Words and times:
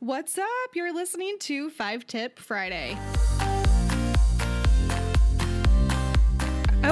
What's 0.00 0.36
up? 0.36 0.46
You're 0.74 0.92
listening 0.92 1.38
to 1.40 1.70
Five 1.70 2.06
Tip 2.06 2.38
Friday. 2.38 2.98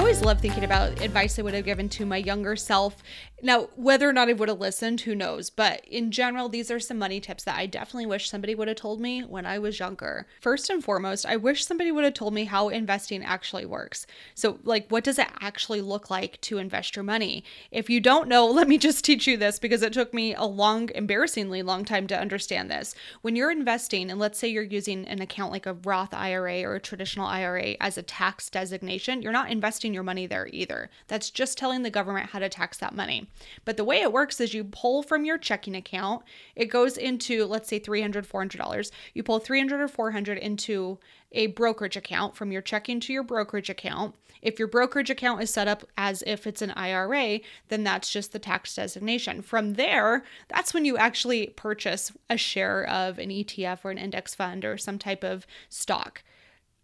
Always 0.05 0.21
love 0.21 0.39
thinking 0.39 0.63
about 0.63 1.01
advice 1.01 1.39
I 1.39 1.41
would 1.41 1.55
have 1.55 1.65
given 1.65 1.89
to 1.89 2.05
my 2.05 2.17
younger 2.17 2.55
self. 2.55 3.01
Now, 3.41 3.69
whether 3.75 4.07
or 4.07 4.13
not 4.13 4.29
I 4.29 4.33
would 4.33 4.49
have 4.49 4.59
listened, 4.59 5.01
who 5.01 5.15
knows? 5.15 5.49
But 5.49 5.83
in 5.85 6.11
general, 6.11 6.47
these 6.47 6.69
are 6.69 6.79
some 6.79 6.99
money 6.99 7.19
tips 7.19 7.43
that 7.43 7.57
I 7.57 7.65
definitely 7.65 8.05
wish 8.05 8.29
somebody 8.29 8.53
would 8.53 8.67
have 8.67 8.77
told 8.77 9.01
me 9.01 9.21
when 9.21 9.47
I 9.47 9.57
was 9.57 9.79
younger. 9.79 10.27
First 10.41 10.69
and 10.69 10.83
foremost, 10.83 11.25
I 11.25 11.37
wish 11.37 11.65
somebody 11.65 11.91
would 11.91 12.03
have 12.03 12.13
told 12.13 12.35
me 12.35 12.45
how 12.45 12.69
investing 12.69 13.23
actually 13.23 13.65
works. 13.65 14.05
So, 14.35 14.59
like, 14.63 14.87
what 14.89 15.03
does 15.03 15.17
it 15.17 15.27
actually 15.41 15.81
look 15.81 16.11
like 16.11 16.39
to 16.41 16.59
invest 16.59 16.95
your 16.95 17.03
money? 17.03 17.43
If 17.71 17.89
you 17.89 17.99
don't 17.99 18.29
know, 18.29 18.45
let 18.51 18.67
me 18.67 18.77
just 18.77 19.03
teach 19.03 19.25
you 19.25 19.37
this 19.37 19.57
because 19.57 19.81
it 19.81 19.91
took 19.91 20.13
me 20.13 20.35
a 20.35 20.45
long, 20.45 20.91
embarrassingly 20.93 21.63
long 21.63 21.83
time 21.83 22.05
to 22.07 22.19
understand 22.19 22.69
this. 22.69 22.93
When 23.23 23.35
you're 23.35 23.51
investing, 23.51 24.11
and 24.11 24.19
let's 24.19 24.37
say 24.37 24.49
you're 24.49 24.63
using 24.63 25.07
an 25.07 25.19
account 25.19 25.51
like 25.51 25.65
a 25.65 25.73
Roth 25.73 26.13
IRA 26.13 26.61
or 26.61 26.75
a 26.75 26.79
traditional 26.79 27.25
IRA 27.25 27.75
as 27.81 27.97
a 27.97 28.03
tax 28.03 28.51
designation, 28.51 29.23
you're 29.23 29.31
not 29.31 29.49
investing 29.49 29.94
your 29.95 30.03
money 30.03 30.27
there 30.27 30.47
either. 30.51 30.91
That's 31.07 31.31
just 31.31 31.57
telling 31.57 31.81
the 31.81 31.89
government 31.89 32.29
how 32.29 32.39
to 32.39 32.49
tax 32.49 32.77
that 32.77 32.93
money. 32.93 33.27
But 33.63 33.77
the 33.77 33.83
way 33.83 34.01
it 34.01 34.13
works 34.13 34.39
is 34.39 34.53
you 34.53 34.63
pull 34.63 35.01
from 35.01 35.25
your 35.25 35.39
checking 35.39 35.75
account, 35.75 36.21
it 36.55 36.65
goes 36.65 36.97
into, 36.97 37.45
let's 37.45 37.69
say, 37.69 37.79
$300, 37.79 38.27
$400. 38.27 38.91
You 39.15 39.23
pull 39.23 39.39
300 39.39 39.81
or 39.81 39.87
400 39.87 40.37
into 40.37 40.99
a 41.31 41.47
brokerage 41.47 41.97
account 41.97 42.35
from 42.35 42.51
your 42.51 42.61
checking 42.61 42.99
to 43.01 43.13
your 43.13 43.23
brokerage 43.23 43.69
account. 43.69 44.15
If 44.41 44.59
your 44.59 44.67
brokerage 44.67 45.09
account 45.09 45.41
is 45.41 45.51
set 45.51 45.67
up 45.67 45.83
as 45.97 46.23
if 46.27 46.45
it's 46.45 46.61
an 46.61 46.71
IRA, 46.71 47.39
then 47.69 47.83
that's 47.83 48.11
just 48.11 48.31
the 48.31 48.39
tax 48.39 48.75
designation. 48.75 49.41
From 49.41 49.73
there, 49.73 50.23
that's 50.49 50.73
when 50.73 50.85
you 50.85 50.97
actually 50.97 51.47
purchase 51.47 52.11
a 52.29 52.37
share 52.37 52.87
of 52.87 53.17
an 53.17 53.29
ETF 53.29 53.79
or 53.83 53.91
an 53.91 53.97
index 53.97 54.35
fund 54.35 54.63
or 54.63 54.77
some 54.77 54.99
type 54.99 55.23
of 55.23 55.47
stock. 55.69 56.23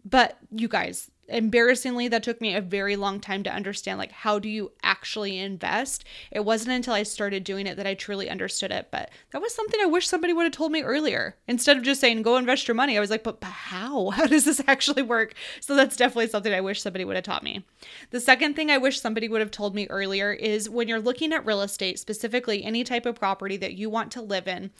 But 0.04 0.38
you 0.50 0.66
guys, 0.66 1.10
embarrassingly 1.28 2.08
that 2.08 2.22
took 2.22 2.40
me 2.40 2.54
a 2.54 2.60
very 2.60 2.96
long 2.96 3.20
time 3.20 3.42
to 3.42 3.52
understand 3.52 3.98
like 3.98 4.12
how 4.12 4.38
do 4.38 4.48
you 4.48 4.72
actually 4.82 5.38
invest? 5.38 6.04
It 6.30 6.44
wasn't 6.44 6.72
until 6.72 6.94
i 6.94 7.02
started 7.02 7.44
doing 7.44 7.66
it 7.66 7.76
that 7.76 7.86
i 7.86 7.94
truly 7.94 8.28
understood 8.28 8.70
it 8.70 8.88
but 8.90 9.10
that 9.30 9.40
was 9.40 9.54
something 9.54 9.80
i 9.80 9.86
wish 9.86 10.08
somebody 10.08 10.32
would 10.32 10.44
have 10.44 10.52
told 10.52 10.72
me 10.72 10.82
earlier. 10.82 11.36
Instead 11.46 11.76
of 11.76 11.82
just 11.82 12.00
saying 12.00 12.22
go 12.22 12.36
invest 12.36 12.66
your 12.68 12.74
money 12.74 12.96
i 12.96 13.00
was 13.00 13.10
like 13.10 13.24
but, 13.24 13.40
but 13.40 13.50
how? 13.50 14.10
How 14.10 14.26
does 14.26 14.44
this 14.44 14.62
actually 14.66 15.02
work? 15.02 15.34
So 15.60 15.74
that's 15.74 15.96
definitely 15.96 16.28
something 16.28 16.52
i 16.52 16.60
wish 16.60 16.82
somebody 16.82 17.04
would 17.04 17.16
have 17.16 17.24
taught 17.24 17.42
me. 17.42 17.64
The 18.10 18.20
second 18.20 18.54
thing 18.54 18.70
i 18.70 18.78
wish 18.78 19.00
somebody 19.00 19.28
would 19.28 19.40
have 19.40 19.50
told 19.50 19.74
me 19.74 19.86
earlier 19.88 20.32
is 20.32 20.68
when 20.68 20.88
you're 20.88 21.00
looking 21.00 21.32
at 21.32 21.46
real 21.46 21.62
estate 21.62 21.98
specifically 21.98 22.64
any 22.64 22.84
type 22.84 23.06
of 23.06 23.14
property 23.14 23.56
that 23.58 23.74
you 23.74 23.88
want 23.88 24.12
to 24.12 24.22
live 24.22 24.48
in 24.48 24.70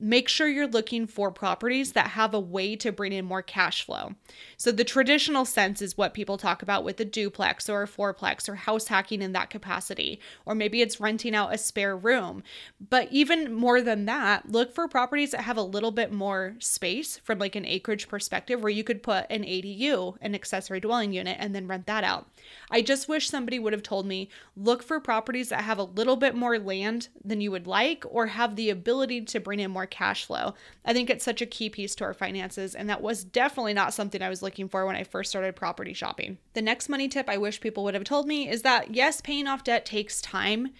make 0.00 0.28
sure 0.28 0.48
you're 0.48 0.66
looking 0.66 1.06
for 1.06 1.30
properties 1.30 1.92
that 1.92 2.08
have 2.08 2.34
a 2.34 2.40
way 2.40 2.74
to 2.76 2.90
bring 2.90 3.12
in 3.12 3.24
more 3.24 3.42
cash 3.42 3.84
flow. 3.84 4.14
So, 4.56 4.72
the 4.72 4.84
traditional 4.84 5.44
sense 5.44 5.82
is 5.82 5.96
what 5.96 6.14
people 6.14 6.38
talk 6.38 6.62
about 6.62 6.84
with 6.84 6.98
a 7.00 7.04
duplex 7.04 7.68
or 7.68 7.82
a 7.82 7.88
fourplex 7.88 8.48
or 8.48 8.54
house 8.54 8.88
hacking 8.88 9.22
in 9.22 9.32
that 9.32 9.50
capacity, 9.50 10.20
or 10.46 10.54
maybe 10.54 10.80
it's 10.80 11.00
renting 11.00 11.34
out 11.34 11.54
a 11.54 11.58
spare 11.58 11.96
room. 11.96 12.42
But 12.88 13.08
even 13.10 13.52
more 13.52 13.80
than 13.82 14.06
that, 14.06 14.50
look 14.50 14.74
for 14.74 14.88
properties 14.88 15.32
that 15.32 15.42
have 15.42 15.56
a 15.56 15.62
little 15.62 15.90
bit 15.90 16.12
more 16.12 16.56
space 16.58 17.18
from 17.18 17.38
like 17.38 17.54
an 17.54 17.66
acreage 17.66 18.08
perspective 18.08 18.62
where 18.62 18.70
you 18.70 18.84
could 18.84 19.02
put 19.02 19.26
an 19.30 19.42
ADU, 19.42 20.16
an 20.20 20.34
accessory 20.34 20.80
dwelling 20.80 21.12
unit, 21.12 21.36
and 21.38 21.54
then 21.54 21.66
rent 21.68 21.86
that 21.86 22.04
out. 22.04 22.28
I 22.70 22.82
just 22.82 23.08
wish 23.08 23.28
somebody 23.28 23.58
would 23.58 23.72
have 23.72 23.82
told 23.82 24.06
me 24.06 24.30
look 24.56 24.82
for 24.82 25.00
properties 25.00 25.50
that 25.50 25.62
have 25.62 25.78
a 25.78 25.84
little 25.84 26.16
bit 26.16 26.34
more 26.34 26.58
land 26.58 27.08
than 27.24 27.40
you 27.40 27.50
would 27.50 27.66
like 27.66 28.04
or 28.08 28.28
have 28.28 28.56
the 28.56 28.70
ability 28.70 29.22
to 29.22 29.40
bring 29.40 29.60
in 29.60 29.70
more 29.70 29.86
cash 29.90 30.24
flow. 30.24 30.54
I 30.84 30.92
think 30.92 31.10
it's 31.10 31.24
such 31.24 31.42
a 31.42 31.46
key 31.46 31.68
piece 31.68 31.94
to 31.96 32.04
our 32.04 32.14
finances, 32.14 32.74
and 32.74 32.88
that 32.88 33.02
was 33.02 33.24
definitely 33.24 33.74
not 33.74 33.94
something 33.94 34.22
I 34.22 34.28
was 34.28 34.42
looking 34.42 34.68
for 34.68 34.86
when 34.86 34.96
I 34.96 35.04
first 35.04 35.30
started 35.30 35.56
property 35.56 35.92
shopping. 35.92 36.38
The 36.54 36.62
next 36.62 36.88
money 36.88 37.08
tip 37.08 37.28
I 37.28 37.38
wish 37.38 37.60
people 37.60 37.84
would 37.84 37.94
have 37.94 38.04
told 38.04 38.26
me 38.26 38.48
is 38.48 38.62
that 38.62 38.94
yes, 38.94 39.20
paying 39.20 39.46
off 39.46 39.64
debt 39.64 39.84
takes 39.84 40.20
time, 40.20 40.70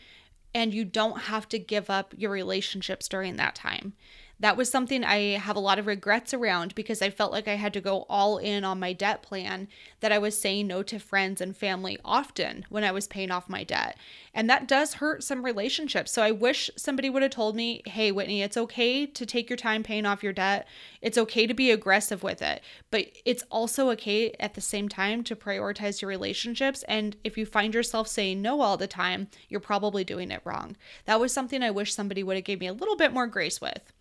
and 0.55 0.75
you 0.75 0.85
don't 0.85 1.23
have 1.23 1.49
to 1.51 1.59
give 1.59 1.91
up 1.91 2.15
your 2.17 2.31
relationships 2.31 3.09
during 3.09 3.37
that 3.37 3.55
time 3.55 3.93
that 4.41 4.57
was 4.57 4.71
something 4.71 5.05
I 5.05 5.39
have 5.39 5.57
a 5.57 5.61
lot 5.61 5.79
of 5.79 5.87
regrets 5.87 6.33
around 6.33 6.75
because 6.75 7.03
I 7.03 7.11
felt 7.11 7.31
like 7.31 7.47
I 7.47 7.55
had 7.55 7.75
to 7.75 7.81
go 7.81 8.07
all 8.09 8.39
in 8.39 8.65
on 8.65 8.81
my 8.81 8.95
debt 8.95 9.23
plan, 9.23 9.69
that 10.01 10.13
I 10.13 10.19
was 10.19 10.41
saying 10.41 10.67
no 10.67 10.83
to 10.83 10.99
friends 10.99 11.41
and 11.41 11.57
family 11.57 11.99
often 12.05 12.65
when 12.71 12.83
I 12.83 12.91
was 12.91 13.07
paying 13.07 13.31
off 13.31 13.51
my 13.51 13.65
debt. 13.65 13.99
And 14.33 14.49
that 14.49 14.67
does 14.67 14.95
hurt 14.95 15.23
some 15.23 15.45
relationships. 15.45 16.11
So 16.11 16.23
I 16.23 16.31
wish 16.31 16.71
somebody 16.75 17.11
would 17.11 17.23
have 17.23 17.33
told 17.33 17.55
me, 17.55 17.83
hey, 17.85 18.11
Whitney, 18.11 18.43
it's 18.43 18.57
okay 18.57 19.05
to 19.07 19.27
take 19.27 19.51
your 19.51 19.57
time 19.59 19.83
paying 19.83 20.07
off 20.07 20.23
your 20.23 20.33
debt. 20.33 20.67
It's 21.03 21.19
okay 21.19 21.47
to 21.47 21.55
be 21.55 21.71
aggressive 21.71 22.23
with 22.23 22.41
it, 22.41 22.63
but 22.91 23.07
it's 23.27 23.45
also 23.51 23.91
okay 23.91 24.35
at 24.41 24.55
the 24.55 24.61
same 24.61 24.89
time 24.89 25.23
to 25.25 25.37
prioritize 25.37 26.01
your 26.01 26.09
relationships. 26.09 26.83
And 26.85 27.17
if 27.25 27.37
you 27.37 27.45
find 27.45 27.75
yourself 27.75 28.09
saying 28.09 28.41
no 28.41 28.63
all 28.63 28.79
the 28.79 28.87
time, 28.87 29.29
you're 29.49 29.61
probably 29.61 30.05
doing 30.05 30.31
it 30.31 30.43
wrong. 30.45 30.77
That 31.05 31.21
was 31.21 31.33
something 31.33 31.63
I 31.63 31.71
wish 31.71 31.93
somebody 31.93 32.23
would 32.23 32.37
have 32.37 32.45
gave 32.45 32.61
me 32.61 32.69
a 32.69 32.73
little 32.73 32.97
bit 32.97 33.13
more 33.13 33.27
grace 33.27 33.61
with. 33.61 33.93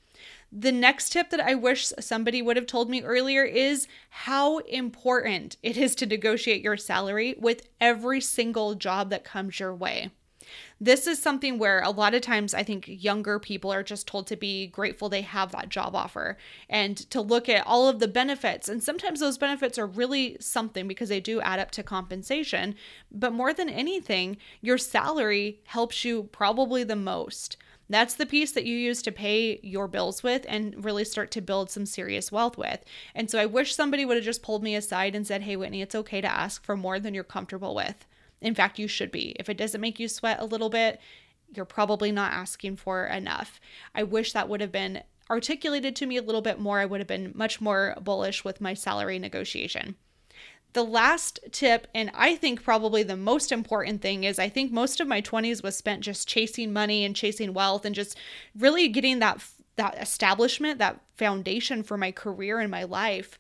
The 0.51 0.71
next 0.71 1.11
tip 1.11 1.29
that 1.29 1.39
I 1.39 1.53
wish 1.53 1.93
somebody 1.99 2.41
would 2.41 2.57
have 2.57 2.65
told 2.65 2.89
me 2.89 3.03
earlier 3.03 3.43
is 3.43 3.87
how 4.09 4.59
important 4.59 5.57
it 5.61 5.77
is 5.77 5.93
to 5.95 6.05
negotiate 6.05 6.63
your 6.63 6.77
salary 6.77 7.35
with 7.37 7.67
every 7.79 8.19
single 8.19 8.73
job 8.73 9.11
that 9.11 9.23
comes 9.23 9.59
your 9.59 9.75
way. 9.75 10.09
This 10.81 11.05
is 11.05 11.21
something 11.21 11.59
where 11.59 11.81
a 11.81 11.91
lot 11.91 12.15
of 12.15 12.21
times 12.21 12.53
I 12.53 12.63
think 12.63 12.85
younger 12.88 13.38
people 13.38 13.71
are 13.71 13.83
just 13.83 14.07
told 14.07 14.25
to 14.27 14.35
be 14.35 14.65
grateful 14.67 15.09
they 15.09 15.21
have 15.21 15.51
that 15.51 15.69
job 15.69 15.95
offer 15.95 16.38
and 16.69 16.97
to 17.11 17.21
look 17.21 17.49
at 17.49 17.67
all 17.67 17.88
of 17.88 17.99
the 17.99 18.07
benefits. 18.07 18.67
And 18.67 18.81
sometimes 18.81 19.19
those 19.19 19.38
benefits 19.38 19.77
are 19.77 19.85
really 19.85 20.38
something 20.39 20.88
because 20.88 21.09
they 21.09 21.19
do 21.19 21.41
add 21.41 21.59
up 21.59 21.71
to 21.71 21.83
compensation. 21.83 22.75
But 23.11 23.33
more 23.33 23.53
than 23.53 23.69
anything, 23.69 24.38
your 24.61 24.77
salary 24.77 25.59
helps 25.65 26.03
you 26.03 26.23
probably 26.31 26.83
the 26.83 26.95
most. 26.95 27.57
That's 27.89 28.13
the 28.13 28.27
piece 28.27 28.51
that 28.51 28.66
you 28.66 28.77
use 28.77 29.01
to 29.01 29.11
pay 29.11 29.59
your 29.63 29.88
bills 29.88 30.22
with 30.22 30.45
and 30.47 30.83
really 30.85 31.03
start 31.03 31.31
to 31.31 31.41
build 31.41 31.72
some 31.72 31.88
serious 31.88 32.31
wealth 32.31 32.57
with. 32.57 32.83
And 33.16 33.31
so 33.31 33.39
I 33.39 33.47
wish 33.47 33.73
somebody 33.73 34.05
would 34.05 34.16
have 34.16 34.25
just 34.25 34.44
pulled 34.44 34.61
me 34.61 34.75
aside 34.75 35.16
and 35.16 35.25
said, 35.25 35.41
Hey, 35.41 35.55
Whitney, 35.55 35.81
it's 35.81 35.95
okay 35.95 36.22
to 36.22 36.31
ask 36.31 36.63
for 36.63 36.77
more 36.77 37.00
than 37.00 37.16
you're 37.16 37.23
comfortable 37.23 37.73
with. 37.73 38.05
In 38.41 38.53
fact, 38.53 38.79
you 38.79 38.88
should 38.88 39.11
be. 39.11 39.35
If 39.39 39.50
it 39.50 39.57
doesn't 39.57 39.81
make 39.81 40.00
you 40.00 40.07
sweat 40.07 40.39
a 40.39 40.45
little 40.45 40.69
bit, 40.69 41.01
you're 41.53 41.66
probably 41.66 42.11
not 42.11 42.31
asking 42.31 42.77
for 42.77 43.05
enough. 43.07 43.59
I 43.95 44.03
wish 44.03 44.33
that 44.33 44.47
would 44.47 44.61
have 44.61 44.71
been 44.71 45.01
articulated 45.29 45.95
to 45.95 46.06
me 46.06 46.17
a 46.17 46.21
little 46.21 46.41
bit 46.41 46.59
more. 46.59 46.79
I 46.79 46.85
would 46.85 47.00
have 47.00 47.07
been 47.07 47.31
much 47.35 47.59
more 47.59 47.95
bullish 48.01 48.44
with 48.44 48.61
my 48.61 48.75
salary 48.75 49.19
negotiation. 49.19 49.95
The 50.74 50.84
last 50.84 51.40
tip, 51.52 51.88
and 51.96 52.12
I 52.13 52.35
think 52.35 52.63
probably 52.63 53.02
the 53.02 53.18
most 53.18 53.52
important 53.52 54.02
thing, 54.02 54.24
is 54.24 54.38
I 54.38 54.50
think 54.50 54.72
most 54.72 55.00
of 55.00 55.07
my 55.07 55.22
20s 55.22 55.63
was 55.63 55.75
spent 55.75 56.02
just 56.02 56.28
chasing 56.28 56.72
money 56.72 57.03
and 57.03 57.16
chasing 57.16 57.53
wealth 57.53 57.85
and 57.85 57.96
just 57.96 58.18
really 58.56 58.88
getting 58.88 59.19
that 59.19 59.44
that 59.78 59.97
establishment, 59.97 60.78
that 60.78 61.00
foundation 61.16 61.84
for 61.84 61.97
my 61.97 62.12
career 62.12 62.59
and 62.59 62.69
my 62.69 62.84
life. 62.84 63.40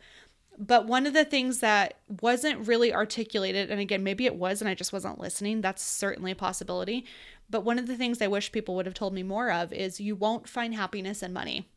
But 0.57 0.87
one 0.87 1.05
of 1.05 1.13
the 1.13 1.25
things 1.25 1.59
that 1.59 1.95
wasn't 2.21 2.65
really 2.65 2.93
articulated, 2.93 3.69
and 3.69 3.79
again, 3.79 4.03
maybe 4.03 4.25
it 4.25 4.35
was 4.35 4.61
and 4.61 4.69
I 4.69 4.73
just 4.73 4.93
wasn't 4.93 5.19
listening, 5.19 5.59
that's 5.61 5.83
certainly 5.83 6.31
a 6.31 6.35
possibility. 6.35 7.05
But 7.49 7.65
one 7.65 7.77
of 7.77 7.87
the 7.87 7.97
things 7.97 8.21
I 8.21 8.27
wish 8.27 8.51
people 8.53 8.75
would 8.75 8.85
have 8.85 8.95
told 8.95 9.13
me 9.13 9.21
more 9.21 9.51
of 9.51 9.73
is 9.73 9.99
you 9.99 10.15
won't 10.15 10.47
find 10.47 10.73
happiness 10.73 11.21
in 11.21 11.33
money. 11.33 11.67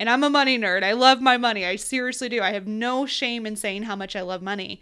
And 0.00 0.08
I'm 0.08 0.24
a 0.24 0.30
money 0.30 0.58
nerd. 0.58 0.82
I 0.82 0.92
love 0.92 1.20
my 1.20 1.36
money. 1.36 1.66
I 1.66 1.76
seriously 1.76 2.30
do. 2.30 2.40
I 2.40 2.52
have 2.52 2.66
no 2.66 3.04
shame 3.04 3.44
in 3.44 3.54
saying 3.54 3.82
how 3.82 3.94
much 3.94 4.16
I 4.16 4.22
love 4.22 4.40
money. 4.40 4.80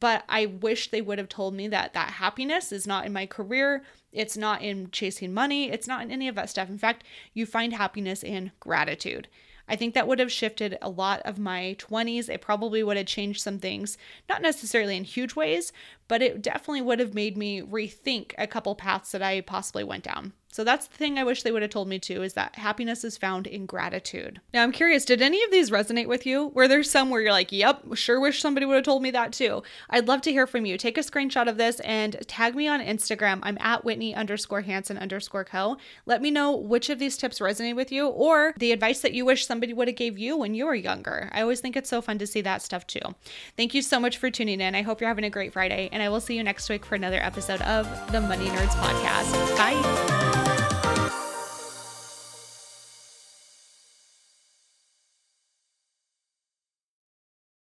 But 0.00 0.24
I 0.28 0.46
wish 0.46 0.90
they 0.90 1.00
would 1.00 1.18
have 1.18 1.28
told 1.28 1.54
me 1.54 1.68
that 1.68 1.94
that 1.94 2.10
happiness 2.10 2.72
is 2.72 2.84
not 2.84 3.06
in 3.06 3.12
my 3.12 3.26
career. 3.26 3.84
It's 4.12 4.36
not 4.36 4.62
in 4.62 4.90
chasing 4.90 5.32
money. 5.32 5.70
It's 5.70 5.86
not 5.86 6.02
in 6.02 6.10
any 6.10 6.26
of 6.26 6.34
that 6.34 6.50
stuff. 6.50 6.68
In 6.68 6.78
fact, 6.78 7.04
you 7.32 7.46
find 7.46 7.74
happiness 7.74 8.24
in 8.24 8.50
gratitude. 8.58 9.28
I 9.68 9.76
think 9.76 9.94
that 9.94 10.08
would 10.08 10.18
have 10.18 10.32
shifted 10.32 10.78
a 10.82 10.88
lot 10.88 11.20
of 11.24 11.38
my 11.38 11.76
20s. 11.78 12.28
It 12.28 12.40
probably 12.40 12.82
would 12.82 12.96
have 12.96 13.06
changed 13.06 13.42
some 13.42 13.60
things, 13.60 13.96
not 14.28 14.42
necessarily 14.42 14.96
in 14.96 15.04
huge 15.04 15.36
ways, 15.36 15.72
but 16.08 16.22
it 16.22 16.42
definitely 16.42 16.82
would 16.82 17.00
have 17.00 17.14
made 17.14 17.36
me 17.36 17.62
rethink 17.62 18.32
a 18.38 18.46
couple 18.46 18.74
paths 18.74 19.12
that 19.12 19.22
I 19.22 19.40
possibly 19.40 19.84
went 19.84 20.04
down. 20.04 20.32
So 20.56 20.64
that's 20.64 20.86
the 20.86 20.96
thing 20.96 21.18
I 21.18 21.24
wish 21.24 21.42
they 21.42 21.52
would 21.52 21.60
have 21.60 21.70
told 21.70 21.86
me 21.86 21.98
too 21.98 22.22
is 22.22 22.32
that 22.32 22.56
happiness 22.56 23.04
is 23.04 23.18
found 23.18 23.46
in 23.46 23.66
gratitude. 23.66 24.40
Now 24.54 24.62
I'm 24.62 24.72
curious, 24.72 25.04
did 25.04 25.20
any 25.20 25.44
of 25.44 25.50
these 25.50 25.68
resonate 25.68 26.06
with 26.06 26.24
you? 26.24 26.46
Were 26.46 26.66
there 26.66 26.82
some 26.82 27.10
where 27.10 27.20
you're 27.20 27.30
like, 27.30 27.52
yep, 27.52 27.82
sure 27.92 28.18
wish 28.18 28.40
somebody 28.40 28.64
would 28.64 28.76
have 28.76 28.84
told 28.84 29.02
me 29.02 29.10
that 29.10 29.34
too? 29.34 29.62
I'd 29.90 30.08
love 30.08 30.22
to 30.22 30.32
hear 30.32 30.46
from 30.46 30.64
you. 30.64 30.78
Take 30.78 30.96
a 30.96 31.02
screenshot 31.02 31.46
of 31.46 31.58
this 31.58 31.80
and 31.80 32.16
tag 32.26 32.54
me 32.54 32.66
on 32.68 32.80
Instagram. 32.80 33.40
I'm 33.42 33.58
at 33.60 33.84
Whitney 33.84 34.14
underscore 34.14 34.62
Hansen 34.62 34.96
underscore 34.96 35.44
co. 35.44 35.76
Let 36.06 36.22
me 36.22 36.30
know 36.30 36.56
which 36.56 36.88
of 36.88 36.98
these 36.98 37.18
tips 37.18 37.38
resonate 37.38 37.76
with 37.76 37.92
you 37.92 38.06
or 38.06 38.54
the 38.56 38.72
advice 38.72 39.00
that 39.00 39.12
you 39.12 39.26
wish 39.26 39.44
somebody 39.44 39.74
would 39.74 39.88
have 39.88 39.96
gave 39.98 40.16
you 40.16 40.38
when 40.38 40.54
you 40.54 40.64
were 40.64 40.74
younger. 40.74 41.28
I 41.32 41.42
always 41.42 41.60
think 41.60 41.76
it's 41.76 41.90
so 41.90 42.00
fun 42.00 42.16
to 42.16 42.26
see 42.26 42.40
that 42.40 42.62
stuff 42.62 42.86
too. 42.86 43.14
Thank 43.58 43.74
you 43.74 43.82
so 43.82 44.00
much 44.00 44.16
for 44.16 44.30
tuning 44.30 44.62
in. 44.62 44.74
I 44.74 44.80
hope 44.80 45.02
you're 45.02 45.08
having 45.08 45.24
a 45.24 45.28
great 45.28 45.52
Friday 45.52 45.90
and 45.96 46.02
I 46.02 46.10
will 46.10 46.20
see 46.20 46.36
you 46.36 46.44
next 46.44 46.68
week 46.68 46.84
for 46.84 46.94
another 46.94 47.18
episode 47.22 47.62
of 47.62 47.86
the 48.12 48.20
Money 48.20 48.48
Nerds 48.48 48.74
Podcast. 48.74 49.56
Bye. 49.56 50.25